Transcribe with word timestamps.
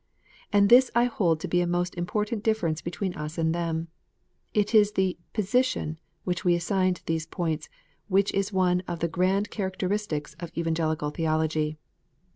And 0.51 0.67
this 0.69 0.89
I 0.95 1.03
hold 1.05 1.39
to 1.41 1.47
be 1.47 1.61
a 1.61 1.67
most 1.67 1.93
important 1.93 2.43
difference 2.43 2.81
between 2.81 3.13
us 3.13 3.37
and 3.37 3.53
them. 3.53 3.89
It 4.51 4.73
is 4.73 4.91
HIQ 4.97 5.17
position 5.33 5.99
which 6.23 6.43
we 6.43 6.55
assign 6.55 6.95
to 6.95 7.05
these 7.05 7.27
points, 7.27 7.69
which 8.07 8.33
is 8.33 8.51
one 8.51 8.81
of 8.87 8.97
the 8.97 9.07
grand 9.07 9.51
characteristics 9.51 10.35
of 10.39 10.51
Evangelical 10.57 11.11
theology. 11.11 11.77